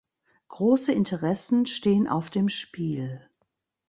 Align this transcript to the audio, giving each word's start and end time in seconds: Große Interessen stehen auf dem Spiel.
Große 0.47 0.91
Interessen 0.93 1.67
stehen 1.67 2.07
auf 2.07 2.31
dem 2.31 2.49
Spiel. 2.49 3.29